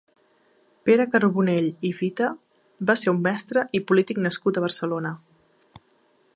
Pere 0.89 1.03
Carbonell 1.15 1.67
i 1.89 1.91
Fita 1.99 2.31
va 2.91 2.97
ser 3.03 3.13
un 3.13 3.21
mestre 3.29 3.67
i 3.81 3.85
polític 3.91 4.25
nascut 4.29 4.59
a 4.59 4.65
Barcelona. 4.69 5.13